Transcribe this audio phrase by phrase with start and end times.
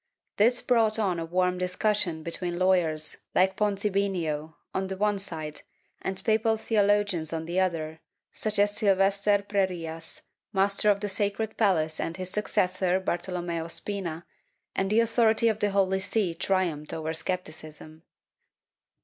[0.37, 5.61] This brought on a warm discussion between law yers like Ponzinibio on the one side
[6.01, 8.01] and papal theologians on the other,
[8.31, 14.25] such as Silvester Prierias, Master of the Sacred Palace and his successor Bartolommeo Spina,
[14.75, 18.01] and the authority of the Holy See triumphed over scepticism.